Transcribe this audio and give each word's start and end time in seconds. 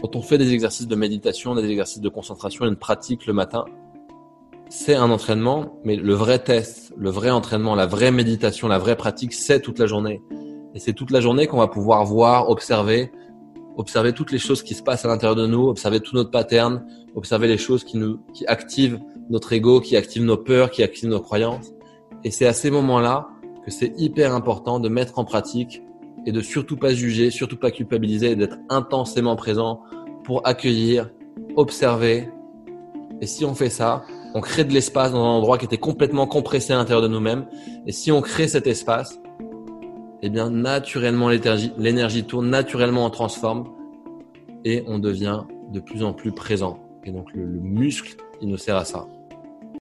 quand 0.00 0.14
on 0.14 0.22
fait 0.22 0.38
des 0.38 0.52
exercices 0.52 0.86
de 0.86 0.94
méditation, 0.94 1.54
des 1.54 1.68
exercices 1.68 2.00
de 2.00 2.08
concentration, 2.08 2.64
une 2.66 2.76
pratique 2.76 3.26
le 3.26 3.32
matin, 3.32 3.64
c'est 4.68 4.94
un 4.94 5.10
entraînement, 5.10 5.78
mais 5.84 5.96
le 5.96 6.14
vrai 6.14 6.38
test, 6.38 6.92
le 6.96 7.10
vrai 7.10 7.30
entraînement, 7.30 7.74
la 7.74 7.86
vraie 7.86 8.10
méditation, 8.10 8.68
la 8.68 8.78
vraie 8.78 8.96
pratique, 8.96 9.32
c'est 9.32 9.60
toute 9.60 9.78
la 9.78 9.86
journée. 9.86 10.22
Et 10.74 10.78
c'est 10.78 10.92
toute 10.92 11.10
la 11.10 11.20
journée 11.20 11.46
qu'on 11.46 11.56
va 11.56 11.68
pouvoir 11.68 12.04
voir, 12.04 12.50
observer, 12.50 13.10
observer 13.76 14.12
toutes 14.12 14.30
les 14.30 14.38
choses 14.38 14.62
qui 14.62 14.74
se 14.74 14.82
passent 14.82 15.04
à 15.04 15.08
l'intérieur 15.08 15.36
de 15.36 15.46
nous, 15.46 15.66
observer 15.68 16.00
tout 16.00 16.14
notre 16.14 16.30
pattern, 16.30 16.84
observer 17.14 17.48
les 17.48 17.58
choses 17.58 17.82
qui 17.82 17.96
nous, 17.96 18.20
qui 18.34 18.46
activent 18.46 19.00
notre 19.30 19.52
ego, 19.52 19.80
qui 19.80 19.96
activent 19.96 20.24
nos 20.24 20.36
peurs, 20.36 20.70
qui 20.70 20.82
activent 20.82 21.08
nos 21.08 21.20
croyances. 21.20 21.72
Et 22.24 22.30
c'est 22.30 22.46
à 22.46 22.52
ces 22.52 22.70
moments-là 22.70 23.28
que 23.64 23.70
c'est 23.70 23.94
hyper 23.96 24.34
important 24.34 24.80
de 24.80 24.88
mettre 24.88 25.18
en 25.18 25.24
pratique 25.24 25.82
et 26.28 26.32
de 26.32 26.42
surtout 26.42 26.76
pas 26.76 26.92
juger, 26.92 27.30
surtout 27.30 27.56
pas 27.56 27.70
culpabiliser 27.70 28.36
d'être 28.36 28.58
intensément 28.68 29.34
présent 29.34 29.80
pour 30.24 30.46
accueillir, 30.46 31.10
observer. 31.56 32.28
Et 33.22 33.26
si 33.26 33.46
on 33.46 33.54
fait 33.54 33.70
ça, 33.70 34.04
on 34.34 34.42
crée 34.42 34.64
de 34.64 34.74
l'espace 34.74 35.12
dans 35.12 35.24
un 35.24 35.38
endroit 35.38 35.56
qui 35.56 35.64
était 35.64 35.78
complètement 35.78 36.26
compressé 36.26 36.74
à 36.74 36.76
l'intérieur 36.76 37.00
de 37.00 37.08
nous-mêmes. 37.08 37.46
Et 37.86 37.92
si 37.92 38.12
on 38.12 38.20
crée 38.20 38.46
cet 38.46 38.66
espace, 38.66 39.18
eh 40.20 40.28
bien, 40.28 40.50
naturellement, 40.50 41.30
l'énergie 41.30 42.24
tourne, 42.24 42.50
naturellement, 42.50 43.06
on 43.06 43.10
transforme 43.10 43.72
et 44.66 44.84
on 44.86 44.98
devient 44.98 45.44
de 45.72 45.80
plus 45.80 46.02
en 46.02 46.12
plus 46.12 46.32
présent. 46.32 46.78
Et 47.04 47.10
donc, 47.10 47.32
le, 47.32 47.46
le 47.46 47.60
muscle, 47.60 48.16
il 48.42 48.48
nous 48.48 48.58
sert 48.58 48.76
à 48.76 48.84
ça. 48.84 49.06